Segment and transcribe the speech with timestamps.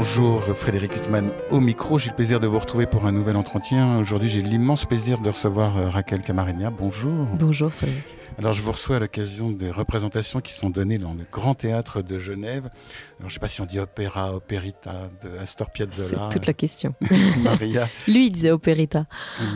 [0.00, 1.98] Bonjour Frédéric Huttman au micro.
[1.98, 3.98] J'ai le plaisir de vous retrouver pour un nouvel entretien.
[3.98, 6.70] Aujourd'hui, j'ai l'immense plaisir de recevoir euh, Raquel Camarenia.
[6.70, 7.26] Bonjour.
[7.34, 8.04] Bonjour Frédéric.
[8.38, 12.00] Alors, je vous reçois à l'occasion des représentations qui sont données dans le Grand Théâtre
[12.00, 12.70] de Genève.
[13.18, 16.28] Alors, je ne sais pas si on dit opéra, opérita de Astor Piazzolla.
[16.30, 16.94] C'est toute la question.
[17.42, 17.88] Maria.
[18.06, 19.06] Lui, il disait opérita.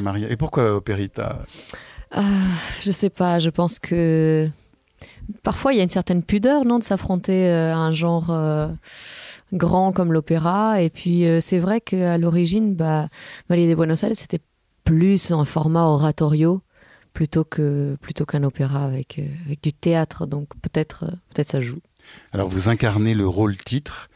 [0.01, 0.29] Maria.
[0.29, 1.39] Et pourquoi opérita?
[2.11, 2.25] Ah,
[2.81, 3.39] Je ne sais pas.
[3.39, 4.49] Je pense que
[5.45, 8.31] parfois, il y a une certaine pudeur, non, de s'affronter euh, à un genre.
[8.31, 8.67] Euh,
[9.53, 10.81] grand comme l'opéra.
[10.83, 13.09] Et puis, euh, c'est vrai qu'à l'origine, bah,
[13.49, 14.41] de Buenos Aires, c'était
[14.85, 16.63] plus en format oratorio
[17.13, 20.27] plutôt que plutôt qu'un opéra avec, euh, avec du théâtre.
[20.27, 21.81] Donc, peut-être euh, peut-être ça joue.
[22.33, 24.09] Alors, vous incarnez le rôle titre,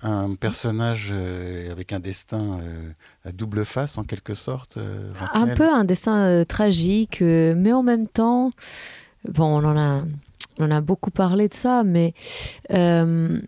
[0.00, 1.12] un personnage
[1.70, 2.60] avec un destin
[3.24, 4.78] à double face, en quelque sorte.
[5.34, 8.52] un peu un destin tragique, mais en même temps,
[9.28, 10.02] bon, on en a
[10.58, 12.14] on a beaucoup parlé de ça, mais
[12.72, 13.38] euh,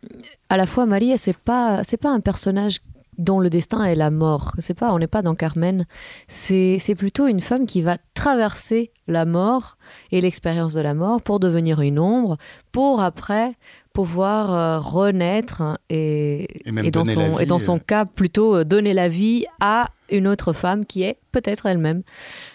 [0.48, 2.80] à la fois Maria, c'est pas c'est pas un personnage
[3.16, 4.52] dont le destin est la mort.
[4.58, 5.86] C'est pas, on n'est pas dans Carmen.
[6.28, 9.76] C'est plutôt une femme qui va traverser la mort
[10.12, 12.36] et l'expérience de la mort pour devenir une ombre,
[12.70, 13.54] pour après
[13.92, 19.08] pouvoir euh, renaître et, et, dans, son, et dans son cas plutôt euh, donner la
[19.08, 22.02] vie à une autre femme qui est peut-être elle-même.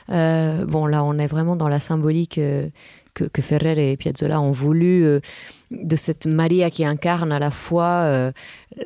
[0.08, 2.40] bon, là, on est vraiment dans la symbolique
[3.14, 5.20] que, Ferrer et Piazzolla ont voulu euh,
[5.72, 8.32] de cette Maria qui incarne à la fois euh,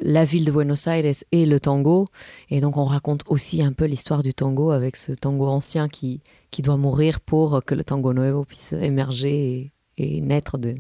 [0.02, 2.06] la ville de Buenos Aires et le tango.
[2.50, 6.22] Et donc on raconte aussi un peu l'histoire du tango avec ce tango ancien qui,
[6.52, 10.75] qui doit mourir pour que le tango nuevo puisse émerger et, naître de,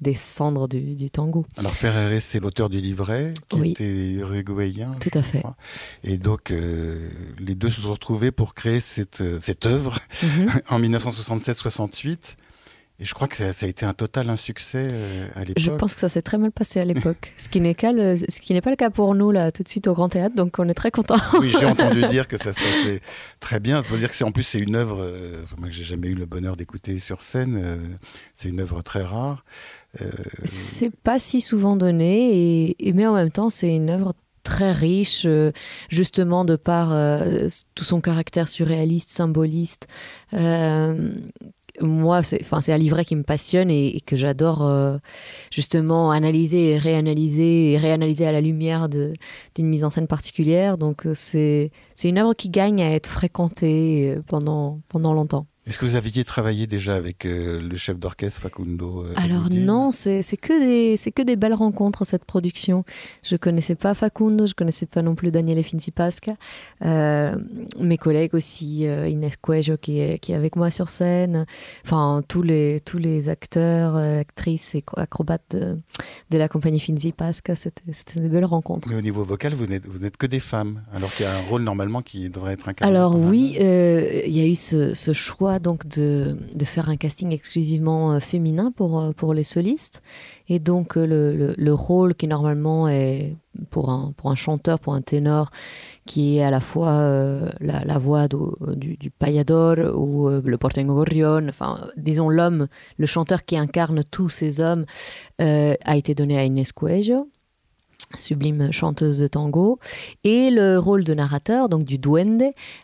[0.00, 1.44] des cendres du, tango.
[1.56, 4.94] Alors Ferrer, c'est l'auteur du livret, qui était uruguayen.
[5.00, 5.42] Tout à fait.
[6.04, 7.08] Et donc euh,
[7.40, 10.48] les deux se sont retrouvés pour créer cette, cette œuvre mhm.
[10.70, 12.36] en 1967-68.
[12.98, 15.58] Et je crois que ça, a été un total insuccès euh, à l'époque.
[15.58, 17.32] Je pense que ça s'est très mal passé à l'époque.
[17.38, 17.90] ce qui n'est pas
[18.70, 20.90] le cas pour nous là tout de suite au Grand Théâtre, donc on est très
[20.90, 21.16] contents.
[21.40, 23.00] oui, j'ai entendu dire que ça se passait
[23.40, 23.78] très bien.
[23.78, 26.08] Il faut dire que c'est en plus c'est une œuvre euh, moi que j'ai jamais
[26.08, 27.60] eu le bonheur d'écouter sur scène.
[27.62, 27.76] Euh,
[28.34, 29.44] c'est une œuvre très rare.
[30.44, 35.26] C'est pas si souvent donné, et, mais en même temps c'est une œuvre très riche,
[35.90, 37.22] justement de par
[37.74, 39.88] tout son caractère surréaliste, symboliste
[41.80, 44.98] moi, c'est un livret qui me passionne et, que j'adore euh,
[45.50, 50.76] justement analyser et réanalyser et réanalyser à la lumière d'une mise en scène particulière.
[50.76, 51.70] Donc euh, c'est
[52.04, 55.46] une œuvre qui gagne à être fréquentée euh, pendant, pendant longtemps.
[55.64, 59.92] Est-ce que vous aviez travaillé déjà avec euh, le chef d'orchestre Facundo euh, Alors non,
[59.92, 62.84] c'est que, des, que des belles rencontres cette production.
[63.22, 66.34] Je connaissais pas Facundo, je connaissais pas non plus Daniele Finzi-Pasca.
[66.84, 67.36] Euh,
[67.78, 71.46] mes collègues aussi, Inès Cuejo qui est, qui est avec moi sur scène.
[71.84, 75.78] Enfin, tous les, tous les acteurs, actrices et acrobates de,
[76.38, 78.88] la compagnie Finzi-Pasca, c'était des belles rencontres.
[78.88, 81.36] Mais au niveau vocal, vous n'êtes, vous n'êtes que des femmes, alors qu'il y a
[81.36, 82.92] un rôle normalement qui devrait être incarné.
[82.96, 88.12] Alors oui, il y a eu ce, ce choix donc de, faire un casting exclusivement
[88.12, 90.02] euh, féminin pour, euh, pour les solistes.
[90.48, 93.36] Et donc euh, le, le, rôle qui normalement est
[93.70, 95.50] pour un, pour un chanteur, pour un ténor,
[96.06, 97.06] qui est à la fois
[97.60, 103.56] la, voix du, du, payador ou le portengo gorrion, enfin disons l'homme, le chanteur qui
[103.58, 104.86] incarne tous ces hommes,
[105.38, 107.28] a été donné à Inés Cuello
[108.16, 109.78] sublime chanteuse de tango.
[110.24, 112.42] Et le rôle de narrateur, donc du duende,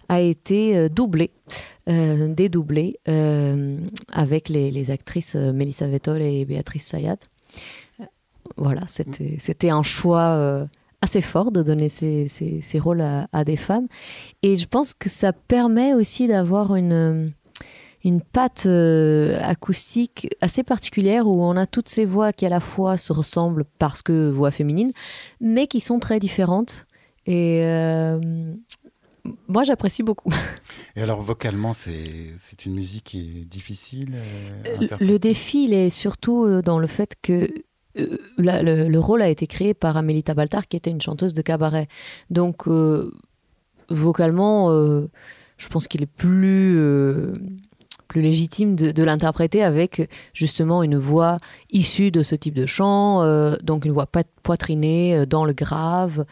[0.09, 1.31] a été doublé
[1.89, 3.79] euh, dédoublé euh,
[4.13, 7.17] avec les, actrices euh, Melissa Vettel et Béatrice Sayat.
[8.59, 10.67] Voilà, c'était un choix
[11.01, 13.87] assez fort de donner ces, ces, rôles à, des femmes.
[14.43, 17.33] Et je pense que ça permet aussi d'avoir une,
[18.05, 22.97] une patte acoustique assez particulière où on a toutes ces voix qui à la fois
[22.97, 24.93] se ressemblent parce que voix féminines,
[25.41, 26.87] mais qui sont très différentes.
[27.27, 27.63] Et
[29.47, 30.33] moi, j'apprécie beaucoup.
[30.97, 34.15] Et alors, vocalement, c'est une musique qui est difficile
[34.67, 37.49] euh, Le défi, il est surtout euh, dans le fait que
[37.99, 41.89] euh, le, rôle a été créé par Amélie Tabaltar, qui était une chanteuse de cabaret.
[42.31, 42.69] Donc,
[43.89, 46.79] vocalement, je pense qu'il est plus
[48.09, 51.37] plus légitime de, l'interpréter avec justement une voix
[51.71, 53.23] issue de ce type de chant,
[53.63, 54.07] donc une voix
[54.43, 56.25] poitrinée dans le grave,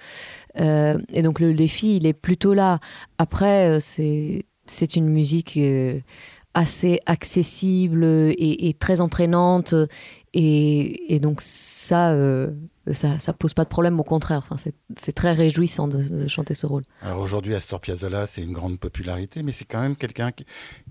[0.61, 2.78] euh, et donc le défi, il est plutôt là.
[3.19, 6.00] Après, euh, c'est une musique euh,
[6.55, 9.75] assez accessible et, très entraînante
[10.34, 12.50] Et, donc ça, euh,
[12.93, 14.46] ça, ça pose pas de problème, au contraire.
[14.49, 16.82] Enfin, c'est très réjouissant de, chanter ce rôle.
[17.02, 20.31] Alors aujourd'hui, Astor Piazzolla, c'est une grande popularité, mais c'est quand même quelqu'un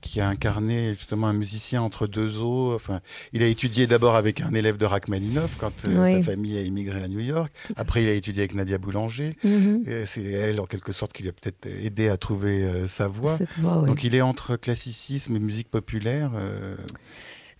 [0.02, 2.74] qui, a incarné justement un musicien entre deux eaux.
[2.74, 3.02] Enfin,
[3.34, 7.04] il a étudié d'abord avec un élève de Rachmaninoff quand euh, sa famille a immigré
[7.04, 7.54] à New York.
[7.76, 9.36] Après, il a étudié avec Nadia Boulanger.
[9.46, 10.06] Mm-hmm.
[10.06, 13.38] C'est elle, en quelque sorte, qui lui a peut-être aidé à trouver euh, sa voix.
[13.86, 16.32] Donc il est entre classicisme et musique populaire.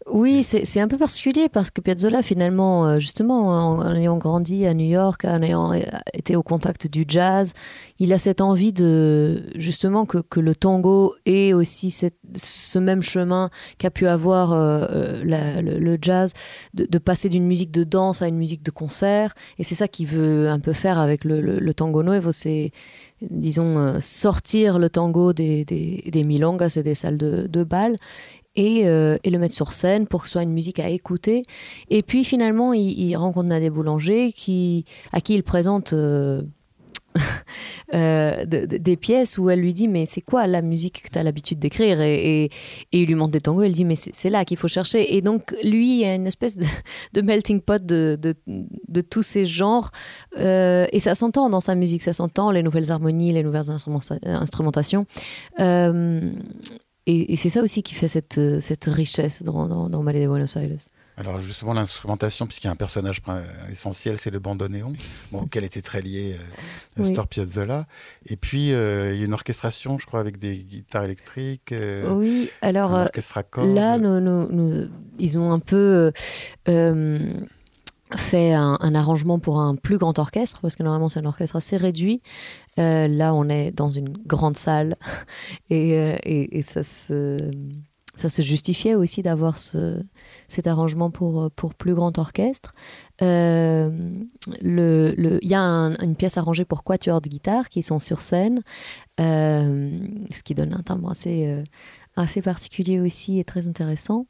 [0.08, 4.76] Oui, c'est un peu particulier parce que Piazzolla, finalement, euh, justement, en, ayant grandi à
[4.76, 5.80] New York, en ayant euh,
[6.14, 7.54] été au contact du jazz,
[7.98, 13.50] il a cette envie de, justement, que, le tango ait aussi ce même chemin
[13.80, 16.34] qu'a pu avoir euh, le, jazz,
[16.76, 19.34] de, passer d'une musique de danse à une musique de concert.
[19.58, 22.70] Et c'est ça qu'il veut un peu faire avec le, tango nuevo, c'est
[23.22, 25.66] disons, sortir le tango des,
[26.26, 27.96] milongas et des salles de bal
[28.58, 31.44] euh, et, le mettre sur scène pour que ce soit une musique à écouter.
[31.90, 36.42] Et puis finalement, il, rencontre Nadia Boulanger qui, à qui il présente euh,
[37.94, 41.24] euh, des pièces où elle lui dit mais c'est quoi la musique que tu as
[41.24, 42.00] l'habitude d'écrire?
[42.00, 42.50] Et,
[42.94, 45.16] il lui montre des tangos, elle dit mais c'est là qu'il faut chercher.
[45.16, 49.44] Et donc lui, il y a une espèce de, melting pot de, de, tous ces
[49.44, 49.92] genres
[50.38, 53.70] et ça s'entend dans sa musique, ça s'entend, les nouvelles harmonies, les nouvelles
[54.24, 55.06] instrumentations.
[57.08, 60.28] Et, c'est ça aussi qui fait cette, euh, cette richesse dans, dans, dans Malais de
[60.28, 60.78] Buenos Aires.
[61.18, 63.22] Alors justement l'instrumentation, puisqu'il y a un personnage
[63.72, 64.92] essentiel, c'est le bandoneon,
[65.32, 66.36] bon, auquel était très lié
[67.00, 67.86] euh, Astor Piazzolla.
[68.26, 71.72] Et puis euh, il y a une orchestration, je crois, avec des guitares électriques.
[71.72, 72.92] Euh, oui, alors
[73.58, 76.12] là, nous, nous, ils ont un peu
[78.18, 81.78] fait un, arrangement pour un plus grand orchestre, parce que normalement c'est un orchestre assez
[81.78, 82.22] réduit.
[82.80, 84.98] Euh, là, on est dans une grande salle
[85.70, 87.52] et, euh, et, ça, se,
[88.16, 90.02] ça se justifiait aussi d'avoir ce,
[90.48, 92.74] cet arrangement pour, pour plus grand orchestre.
[93.22, 93.96] Euh,
[94.62, 98.62] il y a une pièce arrangée pour quatuor de guitare qui sont sur scène,
[99.18, 101.64] ce qui donne un timbre assez
[102.16, 104.26] assez particulier aussi et très intéressant.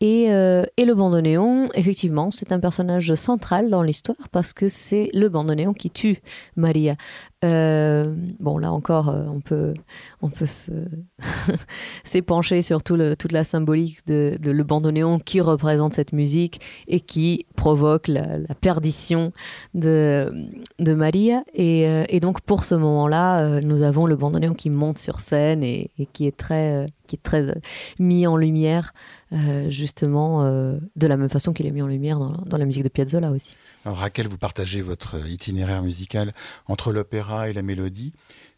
[0.00, 5.08] Et, euh, et, le bandoneon, effectivement, c'est un personnage central dans l'histoire parce que c'est
[5.14, 6.20] le bandoneon qui tue
[6.54, 6.96] Maria.
[7.44, 9.72] Euh, bon, là encore, euh, on peut,
[10.20, 10.46] on peut
[12.04, 18.08] s'épancher sur toute la symbolique de, le bandoneon qui représente cette musique et qui provoque
[18.08, 19.32] la, perdition
[19.72, 20.30] de,
[20.78, 21.42] de Maria.
[21.54, 25.90] Et, et, donc, pour ce moment-là, nous avons le bandoneon qui monte sur scène et,
[25.98, 27.54] et qui est très, qui est très
[27.98, 28.92] mis en lumière,
[29.68, 33.30] justement, de la même façon qu'il est mis en lumière dans, la musique de Piazzolla
[33.30, 33.56] aussi.
[33.84, 36.32] Raquel, vous partagez votre itinéraire musical
[36.66, 38.12] entre l'opéra et la mélodie.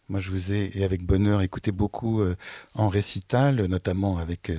[0.08, 2.34] Moi, je vous ai, et avec bonheur, écouté beaucoup euh,
[2.74, 4.56] en récital, notamment avec euh,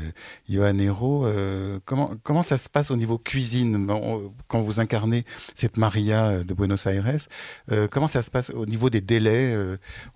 [0.48, 1.26] Johan Hero.
[1.26, 3.88] Euh, comment, comment ça se passe au niveau cuisine?
[4.48, 5.26] Quand vous incarnez
[5.56, 7.06] cette Maria de Buenos Aires
[7.90, 9.56] Comment ça se passe au niveau des délais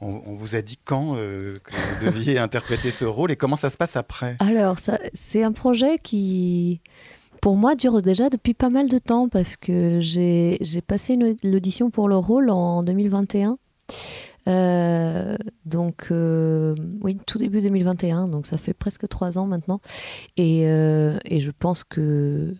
[0.02, 3.78] on, vous a dit quand que vous deviez interpréter ce rôle et comment ça se
[3.78, 4.36] passe après?
[4.40, 4.78] Alors,
[5.14, 6.82] c'est un projet qui
[7.42, 12.08] pour moi, dure déjà depuis pas mal de temps parce que j'ai passé l'audition pour
[12.08, 13.58] le rôle en 2021.
[14.48, 15.36] Euh,
[15.66, 19.80] donc, euh, oui, tout début 2021, donc ça fait presque trois ans maintenant.
[20.38, 22.54] Et, euh, et je pense que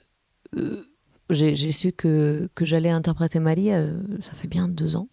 [1.30, 3.70] j'ai su que, que j'allais interpréter Marie,
[4.22, 5.08] ça fait bien deux ans.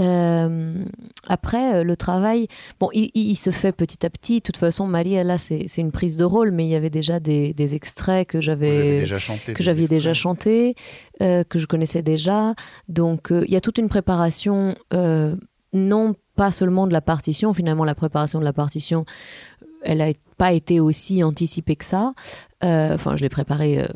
[0.00, 0.84] Euh,
[1.28, 2.46] après, le travail,
[2.80, 4.36] bon, il, se fait petit à petit.
[4.36, 7.20] De toute façon, Marie, là, c'est une prise de rôle, mais il y avait déjà
[7.20, 9.00] des, des extraits que j'avais
[9.54, 10.74] que j'avais déjà chanté,
[11.20, 12.54] euh, que je connaissais déjà.
[12.88, 14.74] Donc, il y a toute une préparation,
[15.72, 17.52] non pas seulement de la partition.
[17.52, 19.04] Finalement, la préparation de la partition,
[19.82, 22.14] elle n'a pas été aussi anticipée que ça.
[22.64, 23.86] Euh, enfin, je l'ai préparée euh,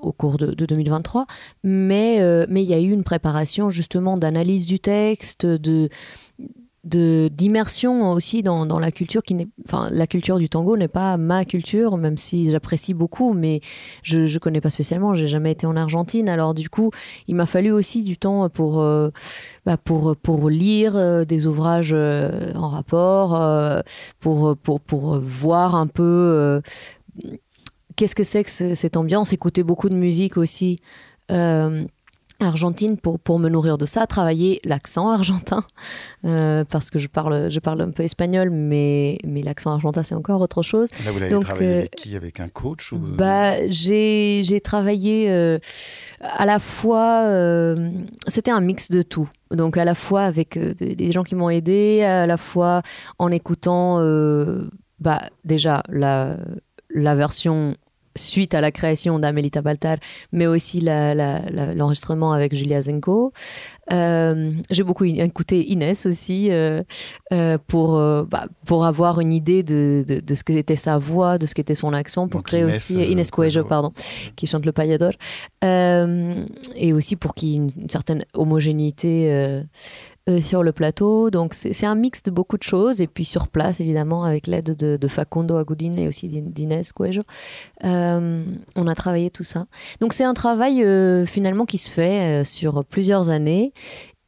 [0.00, 1.26] au cours de, 2023.
[1.64, 5.88] Mais euh, mais il y a eu une préparation justement d'analyse du texte, de
[6.84, 11.44] d'immersion aussi dans, la culture qui n'est enfin la culture du tango n'est pas ma
[11.44, 13.60] culture même si j'apprécie beaucoup mais
[14.02, 16.28] je je connais pas spécialement j'ai jamais été en Argentine.
[16.28, 16.90] Alors du coup
[17.28, 19.10] il m'a fallu aussi du temps pour euh,
[19.64, 23.40] bah pour pour lire euh, des ouvrages euh, en rapport
[24.18, 26.60] pour pour pour voir un peu
[27.94, 30.80] qu'est-ce que c'est que cette ambiance écouter beaucoup de musique aussi
[32.42, 35.64] argentine pour, pour me nourrir de ça, travailler l'accent argentin,
[36.24, 40.14] euh, parce que je parle, je parle un peu espagnol, mais, mais l'accent argentin, c'est
[40.14, 40.88] encore autre chose.
[41.04, 42.16] Là, vous l'avez travaillé euh, avec qui?
[42.16, 42.98] Avec un coach ou...
[42.98, 45.58] bah, J'ai travaillé euh,
[46.20, 47.28] à la fois...
[48.26, 49.28] C'était un mix de tout.
[49.50, 52.82] Donc à la fois avec des gens qui m'ont aidé, à la fois
[53.18, 53.98] en écoutant
[54.98, 56.36] bah, déjà la,
[56.90, 57.74] la version
[58.16, 59.96] suite à la création d'Amelita Baltar,
[60.32, 63.32] mais aussi l'enregistrement avec Julia Zenko.
[63.90, 66.82] Euh, j'ai beaucoup écouté Inès aussi euh,
[67.32, 71.54] euh, pour, bah, pour avoir une idée de, de, ce qu'était sa voix, de ce
[71.54, 73.92] qu'était son accent, pour créer aussi Inès Coelho, pardon,
[74.36, 75.12] qui chante le payador,
[75.62, 79.62] et aussi pour qu'il y ait une, certaine homogénéité
[80.28, 81.30] euh, sur le plateau.
[81.30, 83.00] Donc c'est un mix de beaucoup de choses.
[83.00, 87.22] Et puis sur place, évidemment, avec l'aide de, Facundo Agudin et aussi d'Inès Cuejo,
[87.82, 88.44] euh,
[88.76, 89.66] on a travaillé tout ça.
[90.00, 93.72] Donc c'est un travail euh, finalement qui se fait sur plusieurs années.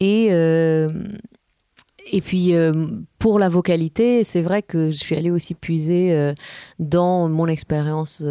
[0.01, 2.53] Et, et puis
[3.21, 6.35] pour la vocalité, c'est vrai que je suis allée aussi puiser
[6.81, 8.23] dans mon expérience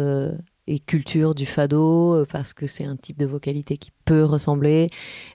[0.66, 4.90] et culture du fado euh, parce que c'est un type de vocalité qui peut ressembler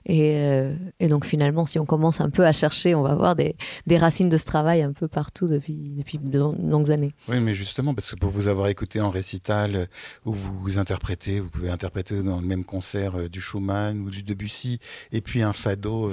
[0.06, 3.34] et, euh, et, donc finalement si on commence un peu à chercher on va voir
[3.34, 3.56] des,
[3.86, 7.12] des racines de ce travail un peu partout depuis, depuis de longues années.
[7.28, 9.86] Oui mais justement parce que pour vous avoir écouté en récital euh,
[10.24, 14.78] où vous interprétez, vous pouvez interpréter dans le même concert du Schumann ou du Debussy
[15.12, 16.10] et puis un fado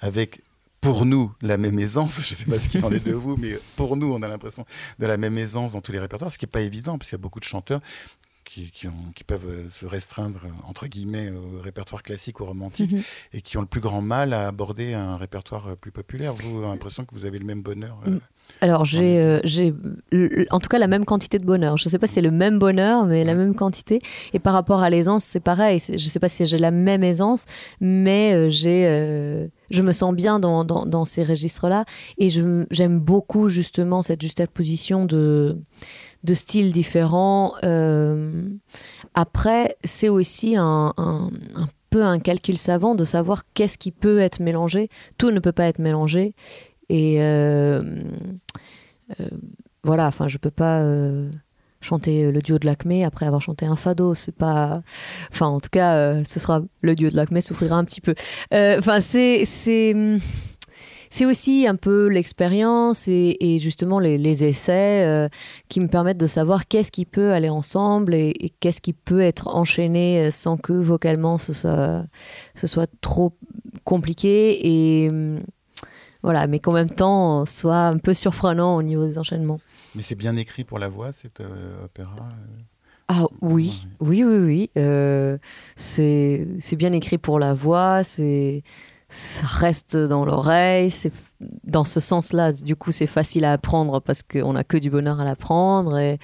[0.00, 0.42] avec
[0.80, 3.36] pour nous la même aisance, je ne sais pas ce qu'il en est de vous,
[3.36, 4.64] mais pour nous on a l'impression
[4.98, 7.16] de la même aisance dans tous les répertoires, ce qui n'est pas évident parce qu'il
[7.16, 7.80] y a beaucoup de chanteurs
[8.50, 13.02] qui, peuvent euh, se restreindre, entre guillemets, au répertoire classique ou romantique, mhm.
[13.32, 16.34] et qui ont le plus grand mal à aborder un répertoire euh, plus populaire.
[16.34, 18.20] Vous avez l'impression que vous avez le même bonheur euh, mm.
[18.60, 19.72] alors j'ai, j'ai
[20.50, 21.76] en tout cas la même quantité de bonheur.
[21.76, 24.00] Je ne sais pas si c'est le même bonheur, mais la même quantité.
[24.32, 25.80] Et par rapport à l'aisance, c'est pareil.
[25.80, 27.44] Je ne sais pas si j'ai la même aisance,
[27.80, 31.84] mais j'ai, je me sens bien dans, dans, dans ces registres-là.
[32.18, 35.56] Et j'aime beaucoup justement cette juxtaposition de
[36.24, 37.54] de styles différents.
[37.64, 38.42] Euh,
[39.14, 40.94] après, c'est aussi un,
[41.90, 44.88] peu un calcul savant de savoir qu'est-ce qui peut être mélangé.
[45.18, 46.34] Tout ne peut pas être mélangé.
[46.88, 47.82] Et euh,
[49.20, 49.28] euh,
[49.82, 50.84] voilà, enfin, je peux pas
[51.80, 54.14] chanter le duo de l'Acmé après avoir chanté un fado.
[54.14, 54.82] C'est pas.
[55.32, 58.14] Enfin, en tout cas, ce sera le duo de l'Acmé souffrira un petit peu.
[58.52, 59.44] Enfin, c'est.
[59.44, 59.94] c'est
[61.10, 65.28] c'est aussi un peu l'expérience et, justement les, essais euh,
[65.68, 69.48] qui me permettent de savoir qu'est-ce qui peut aller ensemble et, qu'est-ce qui peut être
[69.48, 72.04] enchaîné euh, sans que vocalement ce soit,
[72.54, 73.36] ce soit trop
[73.84, 75.42] compliqué et mm,
[76.22, 79.60] voilà, mais qu'en même temps soit un peu surprenant au niveau des enchaînements.
[79.96, 82.28] Mais c'est bien écrit pour la voix, cet euh, opéra
[83.12, 85.38] ah oui, oui, oui, oui.
[85.74, 88.62] c'est bien écrit pour la voix, c'est
[89.10, 90.90] ça reste dans l'oreille.
[90.90, 91.12] C'est
[91.64, 95.20] dans ce sens-là, du coup, c'est facile à apprendre parce qu'on n'a que du bonheur
[95.20, 96.18] à l'apprendre et,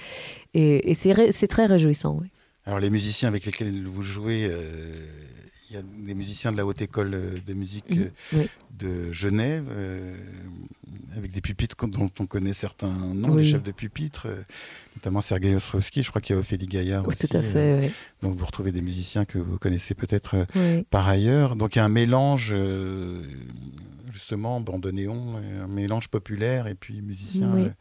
[0.95, 2.17] c'est très réjouissant.
[2.19, 2.31] Oui.
[2.65, 4.59] Alors les musiciens avec lesquels vous jouez, euh,
[5.69, 7.11] il y a des musiciens de la haute école
[7.45, 8.09] de musique mhm.
[8.35, 8.43] euh,
[8.77, 10.15] de Genève, euh,
[11.15, 14.27] avec des pupitres dont on connaît certains noms, des chefs de pupitre,
[14.95, 17.91] notamment Sergei Ostrovski, je crois qu'il y a Ophélie Gaillard oui, Tout à fait, oui.
[18.21, 20.45] Donc vous retrouvez des musiciens que vous connaissez peut-être
[20.89, 21.55] par ailleurs.
[21.55, 22.55] Donc il y a un mélange,
[24.13, 27.73] justement, bandoneon, un mélange populaire et puis musicien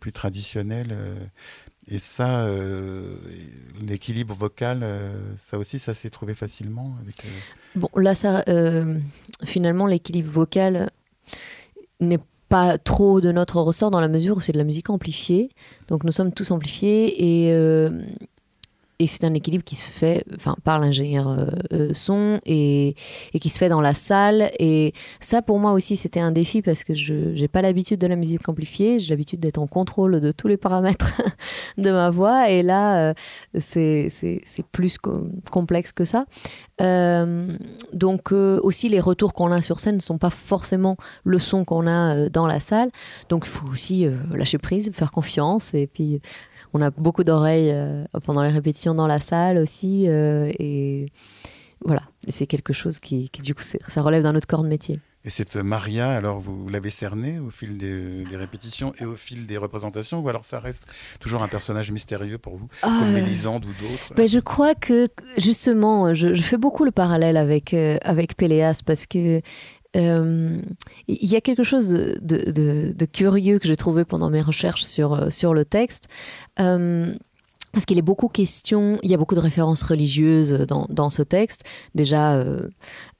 [0.00, 0.96] plus traditionnel.
[1.88, 3.16] Et ça, euh,
[3.80, 7.28] l'équilibre vocal, euh, ça aussi, ça s'est trouvé facilement euh,
[7.74, 8.14] Bon, là,
[9.44, 10.90] finalement, l'équilibre vocal
[12.00, 15.50] n'est pas trop de notre ressort dans la mesure où c'est de la musique amplifiée.
[15.88, 17.88] Donc nous sommes tous amplifiés et
[19.02, 22.94] et c'est un équilibre qui se fait enfin, par l'ingénieur euh, euh, son et,
[23.40, 24.52] qui se fait dans la salle.
[24.60, 28.06] Et ça, pour moi aussi, c'était un défi parce que je n'ai pas l'habitude de
[28.06, 29.00] la musique amplifiée.
[29.00, 31.20] J'ai l'habitude d'être en contrôle de tous les paramètres
[31.78, 32.48] de ma voix.
[32.48, 33.14] Et là, euh,
[33.58, 34.08] c'est
[34.70, 34.98] plus
[35.50, 36.26] complexe que ça.
[37.92, 41.88] donc aussi, les retours qu'on a sur scène ne sont pas forcément le son qu'on
[41.88, 42.90] a dans la salle.
[43.28, 46.20] Donc il faut aussi lâcher prise, faire confiance et puis
[46.72, 50.08] on a beaucoup d'oreilles euh, pendant les répétitions dans la salle aussi.
[50.08, 51.12] Euh, et
[51.84, 55.00] voilà, c'est quelque chose qui, du coup, ça relève d'un autre corps de métier.
[55.24, 59.56] Et cette Maria, alors vous l'avez cernée au fil des, répétitions et au fil des
[59.56, 60.86] représentations, ou alors ça reste
[61.20, 64.14] toujours un personnage mystérieux pour vous, ah, comme Mélisande ou d'autres?
[64.16, 69.06] ben, Je crois que justement, je, fais beaucoup le parallèle avec, euh, avec Péléas parce
[69.06, 69.40] que euh,
[69.94, 70.64] il
[71.08, 75.64] y a quelque chose de, curieux que j'ai trouvé pendant mes recherches sur, euh, le
[75.64, 76.08] texte.
[76.60, 77.14] Euh,
[77.72, 81.64] parce qu'il est beaucoup question, il y a beaucoup de références religieuses dans, ce texte.
[81.94, 82.68] Déjà, euh,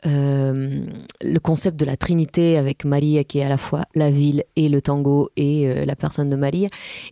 [0.05, 0.85] euh,
[1.21, 4.69] le concept de la Trinité avec Marie qui est à la fois la ville et
[4.69, 6.69] le tango et euh, la personne de Marie.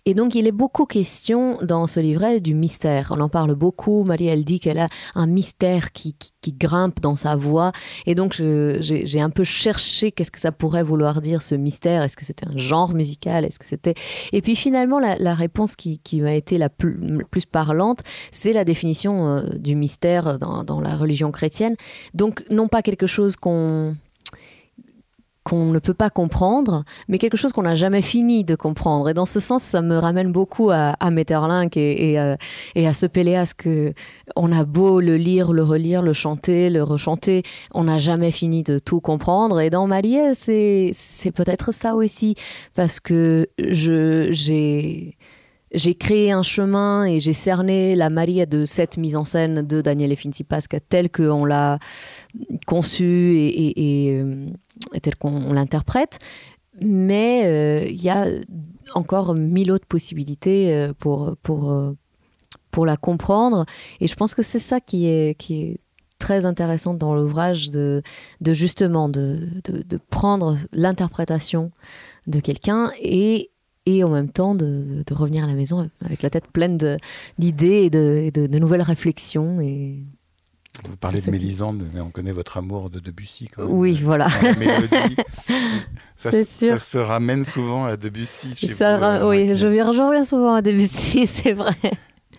[0.06, 3.12] Et donc, il est beaucoup question dans ce livret du mystère.
[3.16, 4.02] On en parle beaucoup.
[4.04, 7.70] Marie, elle dit qu'elle a un mystère qui, qui, grimpe dans sa voix.
[8.06, 8.34] Et donc,
[8.80, 12.02] j'ai un peu cherché qu'est-ce que ça pourrait vouloir dire ce mystère.
[12.02, 13.44] Est-ce que c'était un genre musical?
[13.44, 13.94] Est-ce que c'était...
[14.32, 18.00] Et puis finalement, la, réponse qui, qui m'a été la plus parlante,
[18.32, 21.76] c'est la définition du mystère dans, dans la religion chrétienne.
[22.14, 23.94] Donc non pas quelque chose qu'on
[25.42, 29.08] qu'on ne peut pas comprendre, mais quelque chose qu'on n'a jamais fini de comprendre.
[29.08, 32.36] Et dans ce sens, ça me ramène beaucoup à, à Metterlink et, et, euh,
[32.74, 33.94] et, à ce Péléas que
[34.36, 38.62] on a beau le lire, le relire, le chanter, le rechanter, on n'a jamais fini
[38.62, 39.60] de tout comprendre.
[39.60, 39.88] Et dans
[40.34, 42.34] c'est c'est peut-être ça aussi,
[42.74, 45.16] parce que je j'ai
[45.72, 49.80] j'ai créé un chemin et j'ai cerné la Marie de cette mise en scène de
[49.80, 51.78] Daniel Finzi-Pasca telle qu'on l'a
[52.66, 54.46] conçue et, euh,
[55.02, 56.18] tel qu'on l'interprète.
[56.80, 58.26] Mais euh, il y a
[58.94, 61.94] encore mille autres possibilités euh, pour, pour,
[62.70, 63.64] pour la comprendre.
[64.00, 65.80] Et je pense que c'est ça qui est, qui est
[66.18, 68.02] très intéressant dans l'ouvrage de,
[68.40, 71.70] de justement de, de prendre l'interprétation
[72.26, 73.50] de quelqu'un et,
[73.98, 76.78] et en même temps de, de revenir à la maison avec la tête pleine
[77.38, 79.60] d'idées et de, de, de nouvelles réflexions.
[79.60, 80.04] Et
[80.84, 83.48] vous parlez de Mélisande, mais on connaît votre amour de Debussy.
[83.48, 83.72] Quand même.
[83.72, 84.28] Oui, voilà.
[86.16, 86.78] c'est sûr.
[86.78, 88.54] Ça se ramène souvent à Debussy.
[88.56, 91.74] Chez ça vous, euh, oui, je, je reviens souvent à Debussy, c'est vrai.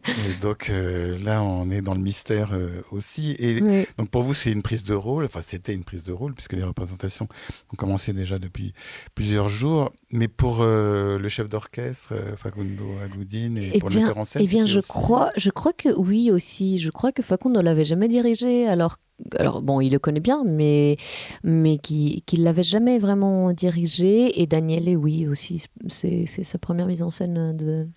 [0.08, 3.36] Et donc euh, là, on est dans le mystère euh, aussi.
[3.40, 3.86] Et oui.
[3.98, 5.26] donc pour vous, c'est une prise de rôle.
[5.26, 7.28] Enfin, c'était une prise de rôle puisque les représentations
[7.72, 8.74] ont commencé déjà depuis
[9.16, 9.92] plusieurs jours.
[10.12, 14.42] Mais pour euh, le chef d'orchestre, Facundo Agudin, et, et pour bien, le en scène,
[14.44, 14.88] eh bien, je aussi...
[14.88, 16.80] crois, je crois que oui aussi.
[16.80, 18.98] Je crois que Facundo l'avait jamais dirigé, alors
[19.38, 20.98] alors bon, il le connaît bien, mais,
[21.44, 24.42] mais qui ne l'avait jamais vraiment dirigé.
[24.42, 27.88] Et Daniele, oui, aussi, c'est sa première mise en scène de,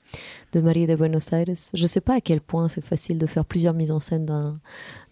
[0.55, 1.45] de Marie de Buenos Aires.
[1.75, 4.25] Je ne sais pas à quel point c'est facile de faire plusieurs mises en scène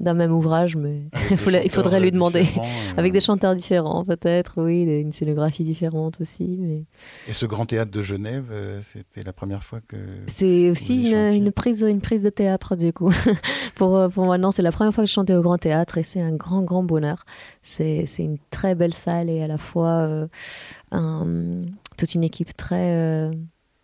[0.01, 2.43] d'un même ouvrage, mais il, faut, il faudrait lui demander.
[2.43, 2.61] Euh...
[2.97, 6.57] Avec des chanteurs différents, peut-être, oui, une scénographie différente aussi.
[6.61, 6.85] Mais...
[7.29, 9.97] Et ce grand théâtre de Genève, euh, c'était la première fois que.
[10.27, 13.13] C'est aussi une, une, prise, une prise de théâtre, du coup.
[13.75, 16.03] pour, pour moi, non, c'est la première fois que je chantais au grand théâtre et
[16.03, 17.25] c'est un grand, grand bonheur.
[17.63, 20.27] C'est une très belle salle et à la fois euh,
[20.91, 21.63] un,
[21.97, 23.31] toute une équipe très, euh,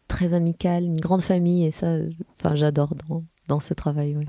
[0.08, 1.96] très amicale, une grande famille et ça,
[2.38, 4.16] enfin, j'adore dans, dans ce travail.
[4.16, 4.26] Oui.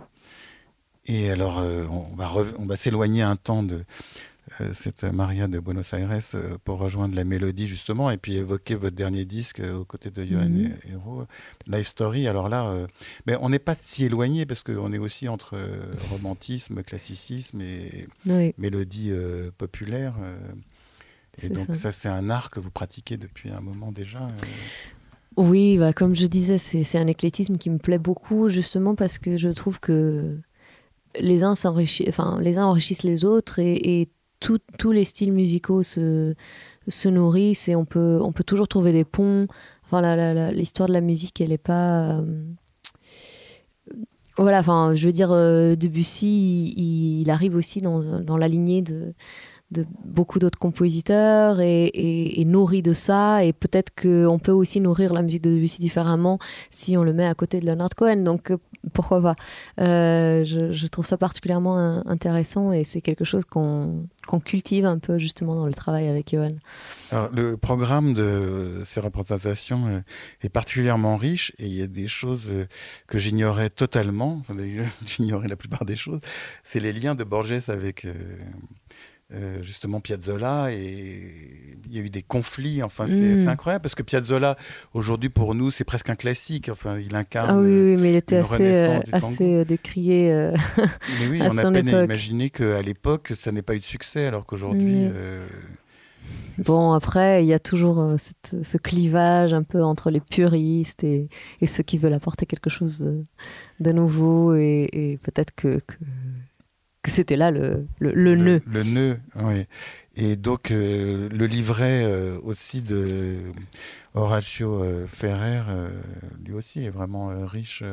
[1.10, 3.84] Et alors, euh, on va, on va s'éloigner un temps de
[4.62, 8.76] euh, cette Maria de Buenos Aires euh, pour rejoindre la mélodie justement et puis évoquer
[8.76, 10.92] votre dernier disque aux côtés de Johan mm -hmm.
[10.92, 11.26] Hero,
[11.66, 12.28] Life Story.
[12.28, 12.88] Alors là,
[13.26, 15.58] mais on n'est pas si éloigné parce qu'on est aussi entre
[16.12, 18.54] romantisme, classicisme et oui.
[18.58, 19.12] mélodie
[19.58, 20.16] populaire.
[21.42, 24.28] et donc ça, ça c'est un art que vous pratiquez depuis un moment déjà.
[25.38, 29.38] Oui, bah, comme je disais, c'est un éclectisme qui me plaît beaucoup justement parce que
[29.38, 30.38] je trouve que
[31.20, 36.34] les uns enfin les uns enrichissent les autres et, et tous les styles musicaux se,
[36.88, 39.48] se nourrissent et on peut, on peut toujours trouver des ponts.
[39.86, 42.20] Enfin, l'histoire de la musique, elle n'est pas.
[42.20, 42.44] Euh...
[44.38, 48.82] Voilà, enfin, je veux dire, euh, Debussy, il, il, arrive aussi dans, dans la lignée
[48.82, 49.14] de,
[49.72, 53.44] de beaucoup d'autres compositeurs et, et, de ça.
[53.44, 57.26] Et peut-être qu'on peut aussi nourrir la musique de Debussy différemment si on le met
[57.26, 58.18] à côté de Leonard Cohen.
[58.18, 58.52] Donc,
[58.94, 59.36] pourquoi pas
[59.80, 61.78] euh, je, trouve ça particulièrement
[62.08, 66.32] intéressant et c'est quelque chose qu'on qu cultive un peu justement dans le travail avec
[66.32, 66.50] Johan.
[67.34, 70.02] Le programme de ces représentations euh,
[70.42, 72.66] est particulièrement riche et il y a des choses euh,
[73.08, 74.42] que j'ignorais totalement.
[75.06, 76.20] J'ignorais la plupart des choses.
[76.64, 78.14] C'est les liens de Borges avec euh,
[79.62, 83.48] justement Piazzolla et il y a eu des conflits enfin c'est mmh.
[83.48, 84.56] incroyable parce que Piazzolla
[84.94, 88.16] aujourd'hui pour nous c'est presque un classique enfin il incarne ah oui, oui mais il
[88.16, 92.00] était assez, euh, assez euh, décrié euh, mais oui on a peine époque.
[92.00, 95.12] à imaginer qu'à l'époque ça n'ait pas eu de succès alors qu'aujourd'hui mmh.
[95.14, 95.48] euh...
[96.60, 101.06] Bon, après, il y a toujours euh, cette, ce clivage un peu entre les puristes
[101.06, 101.30] et,
[101.62, 103.24] et ceux qui veulent apporter quelque chose de,
[103.80, 104.56] de nouveau.
[104.56, 105.96] Et, et peut-être que, que,
[107.02, 108.62] que c'était là le, le, le, le, nœud.
[108.68, 109.66] Le nœud, oui.
[110.16, 113.38] Et donc, euh, le livret euh, aussi de
[114.16, 115.90] Horacio euh, Ferrer, euh,
[116.44, 117.84] lui aussi, est vraiment euh, riche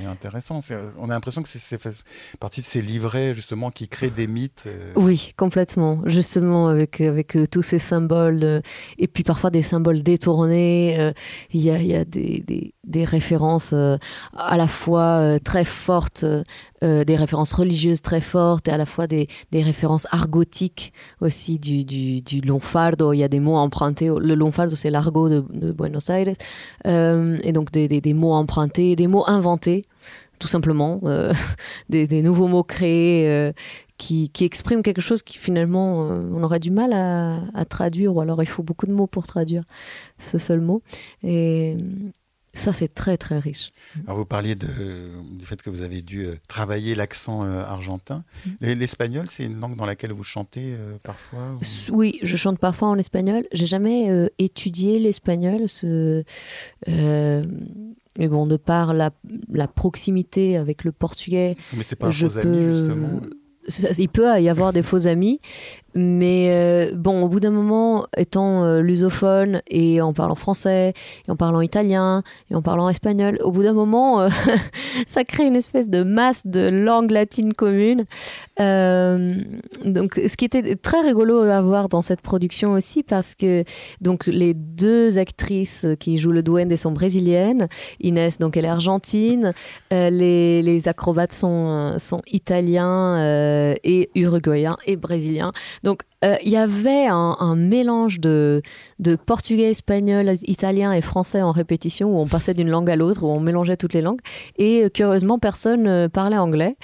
[0.00, 0.60] et intéressant.
[0.98, 1.78] On a l'impression que c'est
[2.40, 4.68] partie de ces livrets, justement, qui créent des mythes.
[4.96, 6.00] Oui, complètement.
[6.06, 8.62] Justement, avec, avec tous ces symboles,
[8.98, 11.12] et puis parfois des symboles détournés.
[11.52, 16.24] Il y, a, y a des, des, références à la fois très fortes,
[16.82, 21.84] des références religieuses très fortes, et à la fois des, des références argotiques aussi du,
[21.84, 23.12] du, du lonfardo.
[23.12, 24.08] Il y a des mots empruntés.
[24.08, 26.34] Le lonfardo, c'est l'argot de de Buenos Aires
[26.86, 29.84] euh, et donc des, des, mots empruntés des mots inventés
[30.38, 31.32] tout simplement euh,
[31.88, 33.52] des, nouveaux mots créés euh,
[33.98, 38.42] qui, qui expriment quelque chose qui finalement on aurait du mal à, traduire ou alors
[38.42, 39.62] il faut beaucoup de mots pour traduire
[40.18, 40.82] ce seul mot
[42.54, 43.70] ça, c'est très, très riche.
[44.06, 44.68] Alors vous parliez de,
[45.32, 48.24] du fait que vous avez dû euh, travailler l'accent euh, argentin.
[48.46, 48.50] Mm.
[48.74, 51.58] L'espagnol, c'est une langue dans laquelle vous chantez euh, parfois
[51.90, 53.44] Oui, je chante parfois en espagnol.
[53.52, 55.68] J'ai jamais étudié l'espagnol.
[55.68, 56.22] Ce,
[56.86, 59.10] mais bon, de par la,
[59.50, 61.56] la, proximité avec le portugais.
[61.76, 62.86] Mais c'est pas un je peux...
[62.86, 63.20] justement?
[63.98, 65.40] Il peut y avoir des faux amis,
[65.94, 70.92] mais euh, bon, au bout d'un moment, étant euh, lusophone et en parlant français,
[71.26, 74.28] et en parlant italien, et en parlant espagnol, au bout d'un moment, euh,
[75.06, 78.04] ça crée une espèce de masse de langues latines communes.
[78.58, 83.64] donc, ce qui était très rigolo à voir dans cette production aussi, parce que
[84.00, 87.68] donc les deux actrices qui jouent le duende sont brésiliennes.
[88.00, 89.52] Inès, donc elle est argentine.
[89.90, 95.52] les, les acrobates sont, sont italiens et uruguayens et brésiliens.
[95.84, 98.62] Donc, euh, il y avait un, mélange de,
[99.26, 103.28] portugais, espagnol, italien et français en répétition, où on passait d'une langue à l'autre, où
[103.28, 104.20] on mélangeait toutes les langues.
[104.56, 106.76] Et euh, curieusement, personne euh, parlait anglais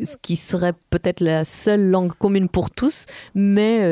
[0.00, 3.82] ce qui serait peut-être la seule langue commune pour tous, mais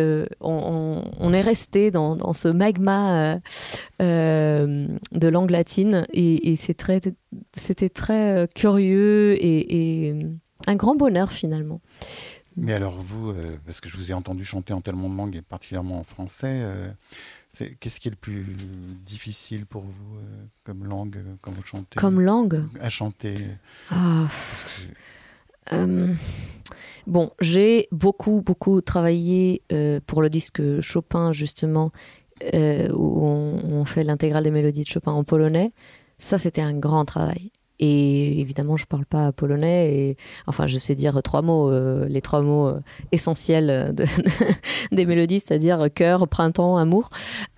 [0.40, 3.40] on, est resté dans, ce magma
[3.98, 10.14] de langue latine et, c'était très curieux et,
[10.68, 11.80] un grand bonheur finalement.
[12.56, 15.36] Mais alors vous, euh, parce que je vous ai entendu chanter en tellement de langues
[15.36, 16.88] et particulièrement en français, euh,
[17.80, 18.46] qu'est-ce qui est le plus
[19.04, 21.96] difficile pour vous euh, comme langue quand vous chantez?
[21.96, 22.64] Comme langue?
[22.80, 23.36] À chanter.
[23.90, 24.28] Ah.
[27.06, 29.62] bon, j'ai beaucoup, beaucoup travaillé
[30.06, 31.92] pour le disque Chopin, justement,
[32.42, 35.72] où on fait l'intégrale des mélodies de Chopin en polonais.
[36.18, 37.50] Ça, c'était un grand travail.
[37.78, 39.94] Et évidemment, je parle pas polonais.
[39.94, 42.80] Et enfin, je sais dire trois mots, euh, les trois mots euh,
[43.12, 44.04] essentiels de,
[44.92, 47.10] des mélodies, c'est-à-dire cœur, printemps, amour,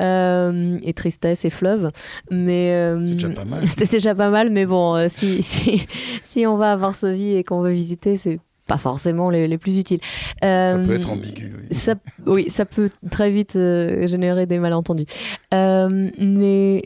[0.02, 1.90] euh, et tristesse et fleuve.
[2.31, 3.66] Mais c'est déjà pas mal.
[3.78, 5.87] C'est déjà pas mal, mais bon, si, si,
[6.24, 9.78] si on va à Varsovie et qu'on veut visiter, c'est pas forcément les, les plus
[9.78, 10.00] utiles.
[10.42, 11.52] ça peut être ambigu.
[11.57, 11.94] Oui, ça,
[12.26, 15.07] oui, ça peut très vite générer des malentendus.
[15.52, 16.83] mais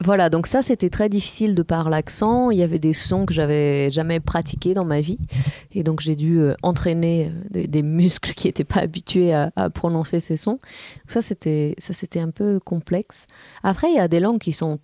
[0.00, 2.50] voilà, donc ça c'était très difficile de par l'accent.
[2.50, 5.18] Il y avait des sons que j'avais jamais pratiqués dans ma vie.
[5.72, 10.20] Et donc j'ai dû euh, entraîner euh, des, muscles qui n'étaient pas habitués à, prononcer
[10.20, 10.58] ces sons.
[11.06, 13.26] c'était, ça c'était un peu complexe.
[13.62, 14.78] Après, il y a des langues qui sont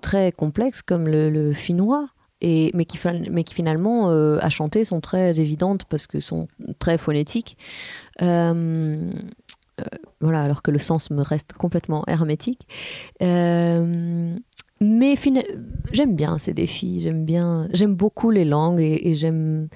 [0.00, 2.08] très complexes comme le, finnois.
[2.40, 2.98] Et, mais, qui,
[3.30, 6.46] mais qui finalement euh, à chanter sont très évidentes parce que sont
[6.78, 7.56] très phonétiques.
[8.18, 12.68] voilà, alors que le sens me reste complètement hermétique.
[15.92, 19.68] J'aime bien ces défis, j'aime bien, j'aime beaucoup les langues et, j'aime,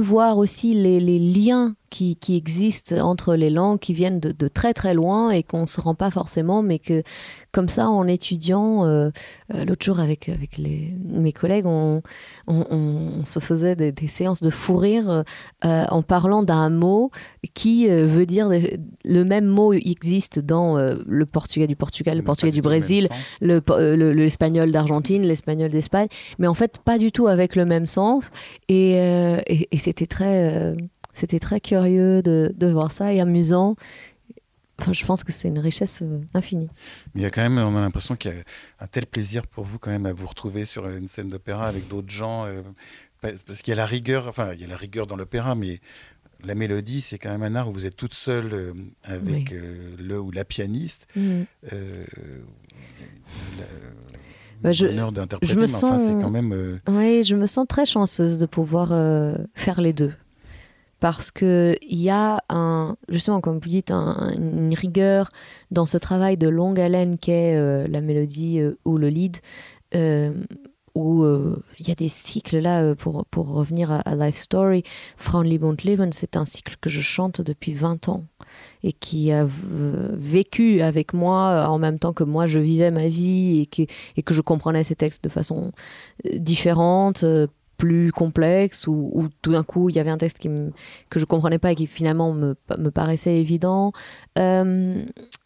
[0.00, 4.74] voir aussi les liens qui, qui, existent entre les langues qui viennent de, de très
[4.74, 7.02] très loin et qu'on ne se rend pas forcément, mais que
[7.50, 9.10] comme ça, en étudiant, euh,
[9.54, 12.02] euh, l'autre jour avec, avec les, mes collègues, on,
[12.46, 15.24] on, se faisait des, séances de fou rire
[15.64, 17.10] euh, en parlant d'un mot
[17.54, 22.62] qui veut dire le même mot existe dans le portugais du Portugal, le portugais du
[22.62, 23.08] Brésil,
[23.40, 28.30] l'espagnol le, d'Argentine, l'espagnol d'Espagne, mais en fait pas du tout avec le même sens.
[28.68, 30.74] Et, et, et c'était très
[31.18, 33.74] c'était très curieux de, de, voir ça et amusant.
[34.78, 36.68] Enfin, je pense que c'est une richesse euh, infinie.
[37.12, 38.38] Mais il y a quand même, on a l'impression qu'il y a
[38.78, 41.88] un tel plaisir pour vous quand même à vous retrouver sur une scène d'opéra avec
[41.88, 42.62] d'autres gens, euh,
[43.20, 45.80] parce qu'il y a la rigueur, enfin il y a la rigueur dans l'opéra, mais
[46.44, 49.52] la mélodie, c'est quand même un art où vous êtes toute seule euh, avec
[49.98, 51.08] le ou la pianiste.
[51.16, 51.40] Mmh.
[54.62, 54.86] bah, je,
[55.42, 56.80] je me sens, enfin, quand même.
[56.86, 58.90] Oui, je me sens très chanceuse de pouvoir
[59.54, 60.12] faire les deux
[61.00, 62.42] parce qu'il y a
[63.08, 65.30] justement, comme vous dites, une rigueur
[65.70, 69.36] dans ce travail de longue haleine qu'est euh, la mélodie euh, ou le lead,
[69.94, 70.32] euh,
[70.94, 71.24] où
[71.78, 74.82] il y a des cycles là, pour, pour revenir à, Life Story,
[75.44, 78.24] Leben, c'est un cycle que je chante depuis 20 ans
[78.82, 83.60] et qui a vécu avec moi en même temps que moi je vivais ma vie
[83.60, 83.82] et que,
[84.16, 85.70] et que je comprenais ces textes de façon
[86.34, 87.24] différente,
[87.78, 90.50] plus complexe ou, tout d'un coup il y avait un texte qui
[91.08, 93.92] que je comprenais pas et qui finalement me, me paraissait évident.
[94.38, 95.02] Euh,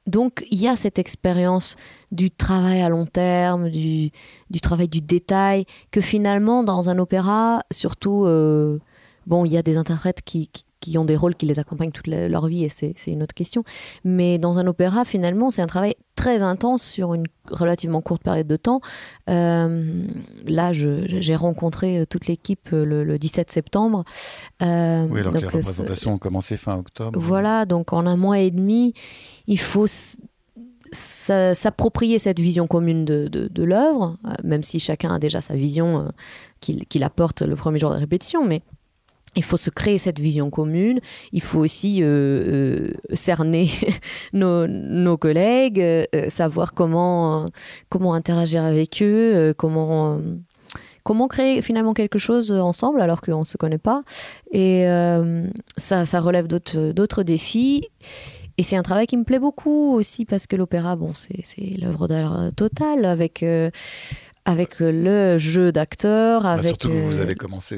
[0.07, 1.77] donc il y a cette expérience
[2.11, 4.11] du travail à long terme, du,
[4.51, 8.79] du, travail du détail, que finalement dans un opéra, surtout, euh,
[9.27, 12.09] bon, il y a des interprètes qui, qui ont des rôles qui les accompagnent toute
[12.09, 13.62] leur vie et c'est une autre question.
[14.05, 18.46] Mais dans un opéra, finalement, c'est un travail très intense sur une relativement courte période
[18.46, 18.80] de temps.
[19.28, 20.04] Euh,
[20.46, 24.04] là, j'ai rencontré euh, toute l'équipe euh, le, 17 septembre.
[24.61, 27.18] oui, alors donc, les représentations ont commencé fin octobre.
[27.18, 28.94] Voilà, donc en un mois et demi,
[29.48, 29.87] il faut
[30.92, 36.12] s'approprier cette vision commune de, de, l'œuvre, même si chacun a déjà sa vision
[36.61, 38.62] qu'il apporte le premier jour de répétition, mais
[39.37, 41.01] il faut se créer cette vision commune.
[41.33, 43.68] Il faut aussi euh, cerner
[44.33, 45.83] nos, nos, collègues,
[46.29, 47.49] savoir comment,
[47.88, 50.21] comment interagir avec eux, comment
[51.05, 54.03] comment créer finalement quelque chose ensemble alors qu'on ne se connaît pas.
[54.51, 57.88] Et euh, ça, ça, relève d'autres défis.
[58.59, 61.42] Et c'est un travail qui me plaît beaucoup aussi parce que l'opéra, bon, c'est
[61.81, 63.71] l'œuvre d'art totale avec, euh,
[64.45, 66.42] avec le jeu d'acteurs.
[66.42, 67.77] Bah, avec, surtout que vous euh, avez commencé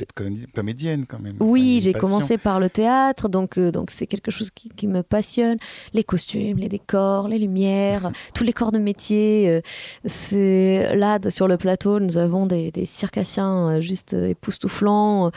[0.00, 0.12] être
[0.54, 1.36] comédienne quand même.
[1.40, 5.58] Oui, j'ai commencé par le théâtre, donc euh, donc c'est quelque chose qui, me passionne.
[5.92, 9.48] Les costumes, les décors, les lumières, tous les corps de métier.
[9.48, 9.60] Euh,
[10.04, 15.30] c'est là sur le plateau, nous avons des, circassiens euh, juste époustouflants.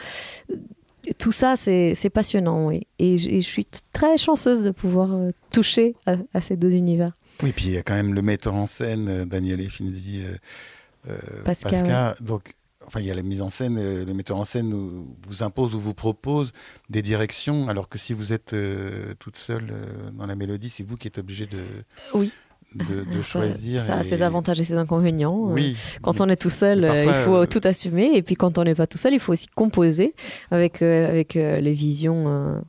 [1.18, 5.08] Tout ça, c'est passionnant et, je, suis très chanceuse de pouvoir
[5.50, 7.12] toucher à, ces deux univers.
[7.42, 10.22] Oui, puis il y a quand même le metteur en scène, Daniel Finzi,
[11.44, 11.72] Pascal.
[11.72, 12.14] Pascal.
[12.20, 12.54] Donc
[12.90, 14.72] enfin, il y a la mise en scène, euh, le metteur en scène
[15.26, 16.52] vous impose ou vous propose
[16.88, 20.82] des directions, alors que si vous êtes euh, toute seule euh, dans la mélodie, c'est
[20.82, 21.58] vous qui êtes obligé de.
[22.14, 22.32] Oui.
[22.72, 23.82] De, choisir.
[23.82, 25.36] Ça a ses avantages et ses inconvénients.
[25.36, 28.12] Oui, quand on est tout seul, il faut tout assumer.
[28.14, 30.14] Et puis quand on n'est pas tout seul, il faut aussi composer
[30.52, 32.62] avec, avec les visions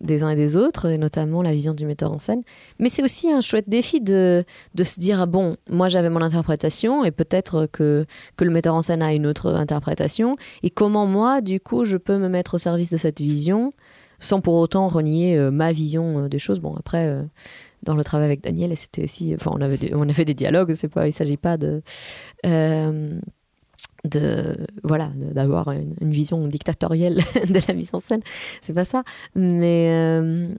[0.00, 2.42] des uns et des autres, et notamment la vision du metteur en scène.
[2.78, 6.20] Mais c'est aussi un chouette défi de, de se dire, ah bon, moi j'avais mon
[6.20, 8.06] interprétation, et peut-être que,
[8.36, 11.96] que le metteur en scène a une autre interprétation, et comment moi, du coup, je
[11.96, 13.72] peux me mettre au service de cette vision,
[14.18, 16.60] sans pour autant renier euh, ma vision euh, des choses.
[16.60, 17.08] Bon, après...
[17.08, 17.22] Euh,
[17.82, 20.74] dans le travail avec Daniel, c'était aussi, enfin, on avait, des, on avait des dialogues.
[20.88, 21.82] Pas, il s'agit pas de,
[24.06, 27.16] de voilà d'avoir une, vision dictatorielle
[27.48, 28.22] de la mise en scène.
[28.62, 29.02] C'est pas ça.
[29.34, 30.54] Mais euh,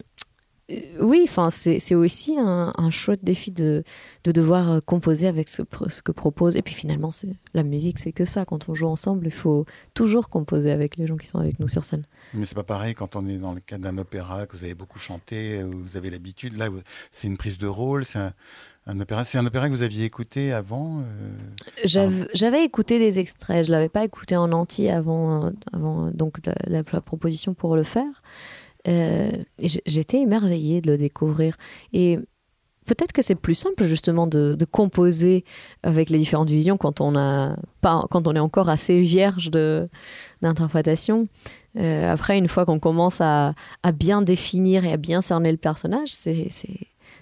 [0.99, 3.83] oui enfin c'est aussi un, chouette défi de,
[4.25, 6.55] de devoir composer avec ce, ce, que propose.
[6.55, 8.45] Et puis finalement c'est la musique c'est que ça.
[8.45, 11.67] Quand on joue ensemble il faut toujours composer avec les gens qui sont avec nous
[11.67, 12.05] sur scène.
[12.33, 14.75] Mais c'est pas pareil quand on est dans le cadre d'un opéra que vous avez
[14.75, 16.57] beaucoup chanté vous avez l'habitude.
[16.57, 16.67] Là
[17.11, 18.33] c'est une prise de rôle c'est un
[18.99, 23.71] opéra, c'est un opéra que vous aviez écouté avant euh, J'avais écouté des extraits, je
[23.71, 28.23] l'avais pas écouté en entier avant, euh, avant donc la, proposition pour le faire.
[28.87, 31.57] Euh, J'étais émerveillée de le découvrir
[31.91, 32.19] et
[32.85, 35.43] peut-être que c'est plus simple justement de, composer
[35.83, 39.51] avec les différentes visions quand on a pas quand on est encore assez vierge
[40.41, 41.27] d'interprétation.
[41.77, 45.57] Euh, après, une fois qu'on commence à, à, bien définir et à bien cerner le
[45.57, 46.49] personnage, c'est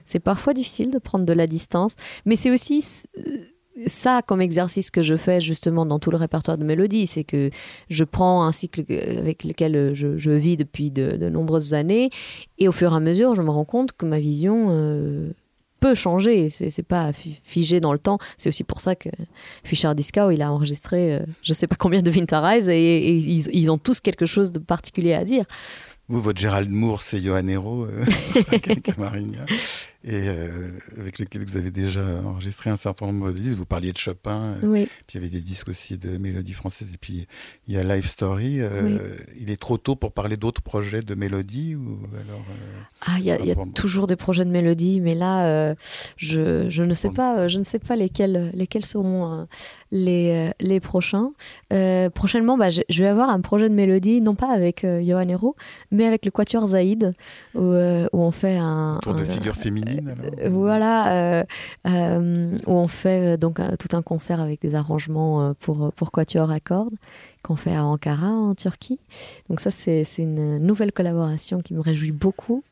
[0.05, 2.83] c'est parfois difficile de prendre de la distance, mais c'est aussi
[3.87, 7.49] ça comme exercice que je fais justement dans tout le répertoire de mélodie, c'est que
[7.89, 12.09] je prends un cycle avec lequel je, vis depuis de, nombreuses années,
[12.57, 15.31] et au fur et à mesure, je me rends compte que ma vision euh,
[15.79, 18.17] peut changer, c'est pas figé dans le temps.
[18.37, 19.09] C'est aussi pour ça que
[19.63, 23.69] Fischer Discow, il a enregistré euh, je sais pas combien de Winter et, ils, ils,
[23.69, 25.45] ont tous quelque chose de particulier à dire.
[26.07, 28.05] Vous, votre Gérald Moore, c'est Johan Hero, euh,
[30.07, 33.57] et euh, avec lequel vous avez déjà enregistré un certain nombre de disques.
[33.57, 36.89] Vous parliez de Chopin, euh, puis il y avait des disques aussi de mélodie française,
[36.93, 37.25] et puis
[37.67, 38.61] il y a Life Story.
[39.39, 42.45] Il est trop tôt pour parler d'autres projets de mélodie ou alors,
[43.01, 45.75] Ah, il y a, y a toujours des projets de mélodie, mais là,
[46.17, 49.47] je, je, ne sais pas, je ne sais pas lesquels, lesquels seront
[49.95, 51.31] les, les prochains.
[52.13, 55.55] prochainement, bah, je, vais avoir un projet de mélodie, non pas avec Johan Hero,
[55.91, 57.13] mais avec le Quatuor Zaïd,
[57.53, 58.99] où, euh, on fait un.
[59.01, 61.45] Tour de figure féminine, alors euh, Voilà,
[61.87, 66.59] euh, où on fait donc tout un concert avec des arrangements pour, pour Quatuor à
[66.59, 66.95] cordes,
[67.43, 68.99] qu'on fait à Ankara, en Turquie.
[69.49, 72.63] Donc, ça, c'est une nouvelle collaboration qui me réjouit beaucoup.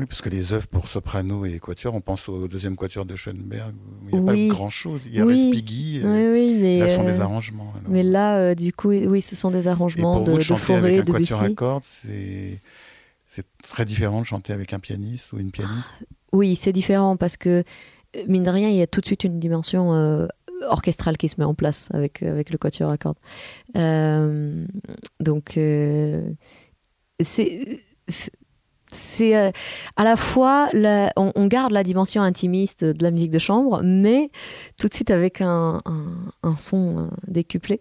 [0.00, 3.16] Oui, parce que les œuvres pour soprano et quatuor, on pense au deuxième quatuor de
[3.16, 3.74] Schoenberg,
[4.10, 5.02] il n'y a pas grand-chose.
[5.04, 7.70] Il y a Respighi, euh, oui, mais là, ce sont des euh, arrangements.
[7.86, 10.78] Mais là, euh, du coup, oui, ce sont des arrangements de, vous, de, de Forêt,
[10.78, 12.62] avec un quatuor à cordes, c'est
[13.68, 16.06] très différent de chanter avec un pianiste ou une pianiste?
[16.32, 17.62] Oui, c'est différent parce que,
[18.26, 20.26] mine de rien, il y a tout de suite une dimension
[20.62, 23.18] orchestrale qui se met en place avec, avec le quatuor à cordes.
[25.20, 25.58] donc,
[27.22, 27.82] c'est
[28.92, 29.50] c'est euh,
[29.96, 30.68] à la fois,
[31.16, 34.30] on, garde la dimension intimiste de la musique de chambre, mais
[34.78, 35.78] tout de suite avec un,
[36.58, 37.80] son euh, décuplé.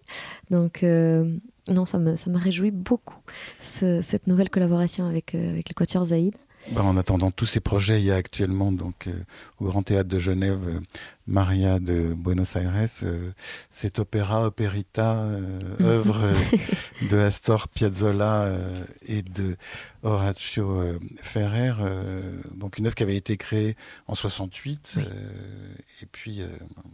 [0.49, 1.31] Donc, euh,
[1.69, 3.19] non, ça me, ça me réjouit beaucoup,
[3.59, 6.35] cette nouvelle collaboration avec, avec le Quatuor Zaïd.
[6.71, 9.13] Bah, en attendant tous ces projets, il y a actuellement donc euh,
[9.59, 10.79] au Grand Théâtre de Genève euh,
[11.25, 13.31] Maria de Buenos Aires, euh,
[13.71, 15.25] cet opéra opérita,
[15.81, 16.27] œuvre
[17.09, 18.51] de Astor Piazzolla
[19.07, 19.55] et de
[20.03, 20.81] Horacio
[21.21, 21.71] Ferrer,
[22.55, 23.75] donc une œuvre qui avait été créée
[24.07, 24.97] en 68.
[26.01, 26.41] et puis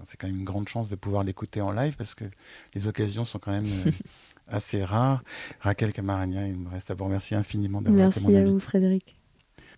[0.05, 2.25] c'est quand même une grande chance de pouvoir l'écouter en live parce que
[2.73, 3.65] les occasions sont quand même
[4.47, 5.23] assez rares.
[5.61, 8.59] Raquel Camaragna, il me reste à vous remercier infiniment d'avoir été mon Merci à vous,
[8.59, 9.15] Frédéric.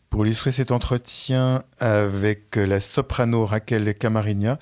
[0.10, 4.58] Pour illustrer cet entretien avec la soprano Raquel Camarigna,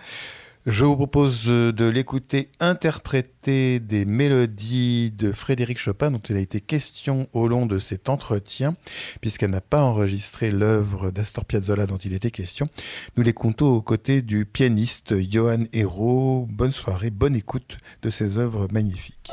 [0.65, 6.59] je vous propose de l'écouter interpréter des mélodies de Frédéric Chopin dont il a été
[6.59, 8.73] question au long de cet entretien,
[9.21, 12.67] puisqu'elle n'a pas enregistré l'œuvre d'Astor Piazzolla dont il était question.
[13.15, 16.47] Nous les comptons aux côtés du pianiste Johan Hérault.
[16.49, 19.31] Bonne soirée, bonne écoute de ces œuvres magnifiques.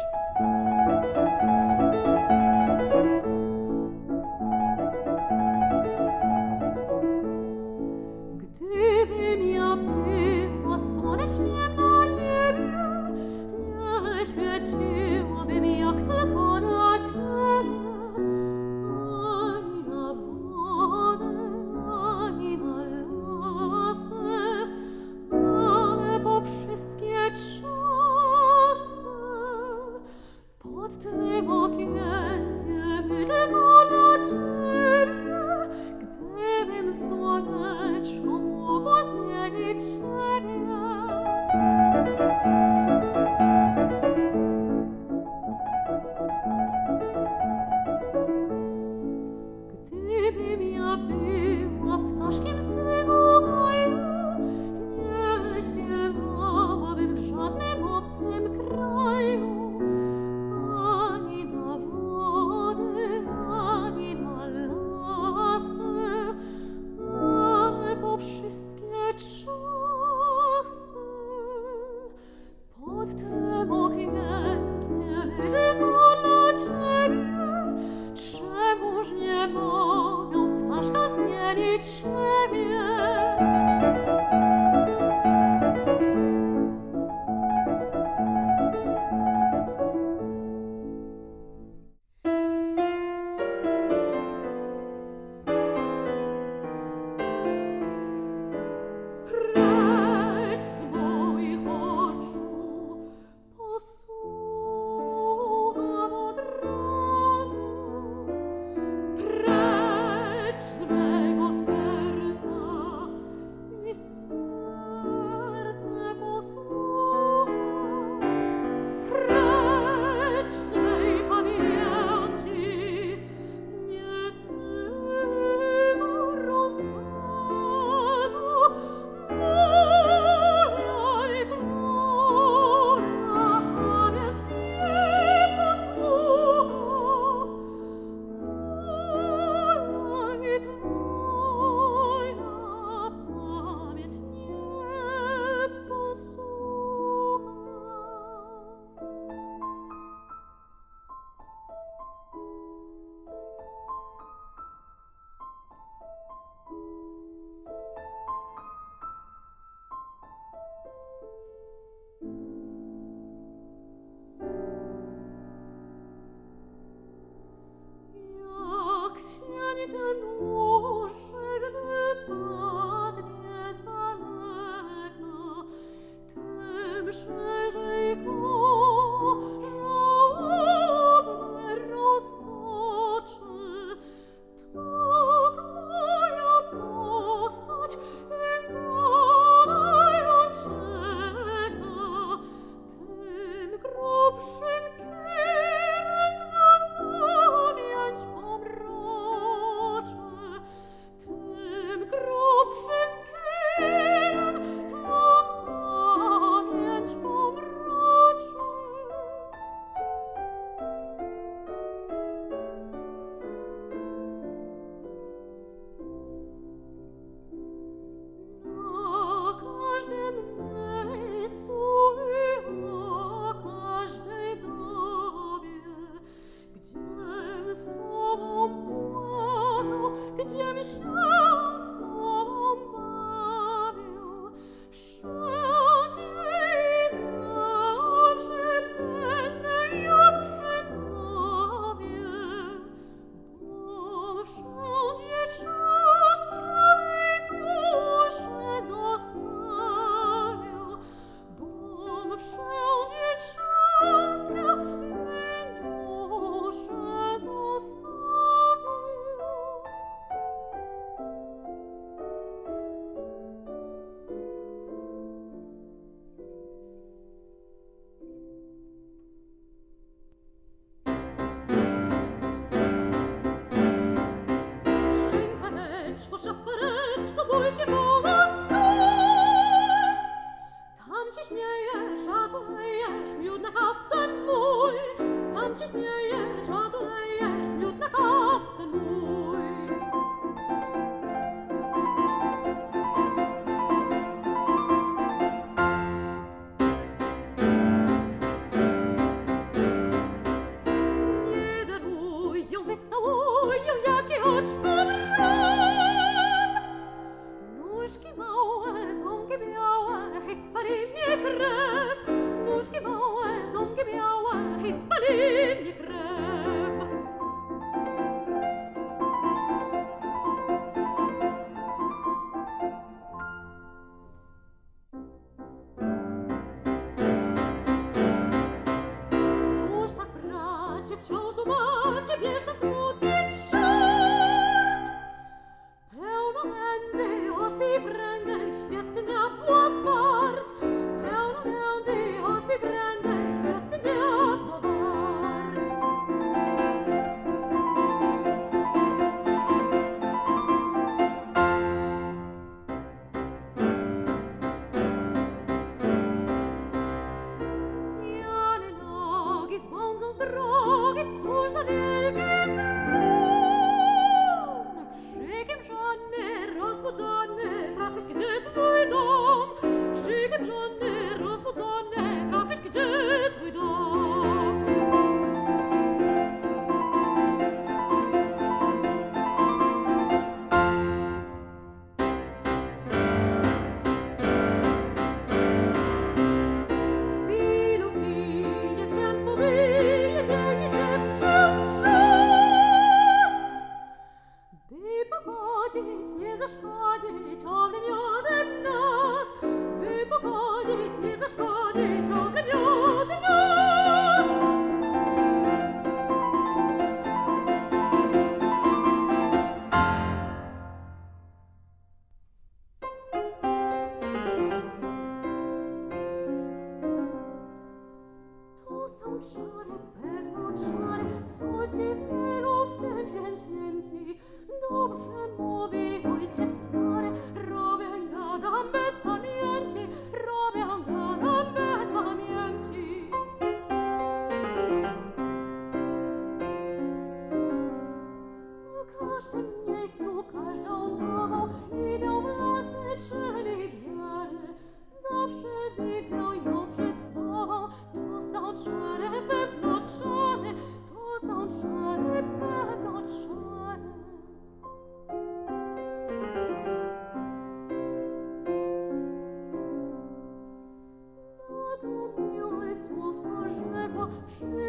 [464.61, 464.82] Mưa